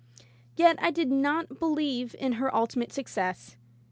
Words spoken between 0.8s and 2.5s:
I did not believe in